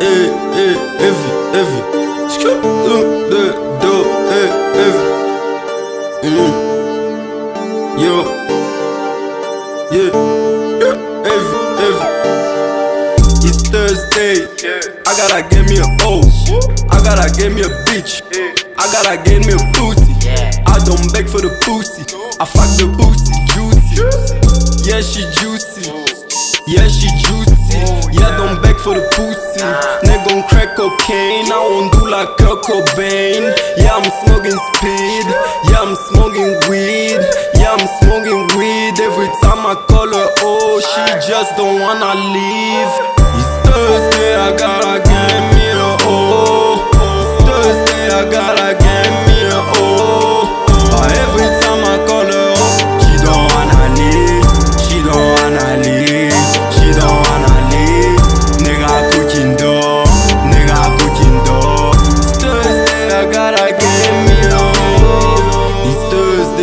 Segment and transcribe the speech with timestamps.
[0.00, 1.80] eh, eh, heavy, heavy.
[2.28, 2.96] Scoop, do,
[3.30, 3.42] do,
[3.80, 3.92] do,
[4.30, 5.04] eh, heavy.
[6.22, 6.52] Mm.
[7.98, 8.14] Yo,
[9.92, 10.10] yeah,
[10.82, 10.96] yeah,
[11.26, 12.06] heavy, heavy.
[13.46, 14.36] It's Thursday.
[15.06, 16.20] I gotta get me a O.
[16.90, 18.22] I gotta get me a bitch.
[18.78, 20.14] I gotta get me a pussy.
[20.66, 22.02] I don't beg for the pussy.
[22.38, 23.96] I fuck the pussy juicy.
[24.88, 25.90] Yeah, she juicy.
[26.66, 27.25] Yeah, she juicy.
[28.26, 29.62] Yeah, don't beg for the pussy.
[30.02, 31.46] Nigga on crack cocaine.
[31.46, 33.54] I won't do like Kurt Cobain.
[33.78, 35.26] Yeah, I'm smoking speed.
[35.70, 37.22] Yeah, I'm smoking weed.
[37.54, 38.98] Yeah, I'm smoking weed.
[38.98, 42.92] Every time I call her, oh, she just don't wanna leave.
[43.38, 45.05] It's Thursday, I gotta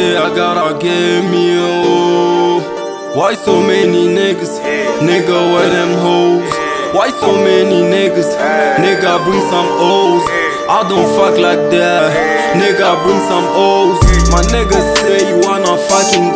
[0.00, 3.12] I gotta get me oh.
[3.14, 4.60] Why so many niggas?
[5.04, 6.48] Nigga, where them hoes?
[6.94, 8.32] Why so many niggas?
[8.80, 10.24] Nigga, bring some O's.
[10.70, 12.56] I don't fuck like that.
[12.56, 14.00] Nigga, bring some O's.
[14.32, 16.29] My nigga say you wanna fucking